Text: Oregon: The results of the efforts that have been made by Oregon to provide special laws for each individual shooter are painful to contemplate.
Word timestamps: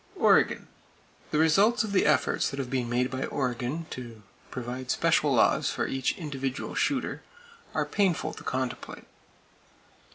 Oregon: 0.15 0.67
The 1.29 1.37
results 1.37 1.83
of 1.83 1.91
the 1.91 2.07
efforts 2.07 2.49
that 2.49 2.57
have 2.57 2.71
been 2.71 2.89
made 2.89 3.11
by 3.11 3.25
Oregon 3.27 3.85
to 3.91 4.23
provide 4.49 4.89
special 4.89 5.31
laws 5.31 5.69
for 5.69 5.85
each 5.85 6.17
individual 6.17 6.73
shooter 6.73 7.21
are 7.75 7.85
painful 7.85 8.33
to 8.33 8.43
contemplate. 8.43 9.05